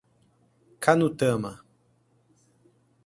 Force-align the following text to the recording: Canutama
Canutama 0.83 1.51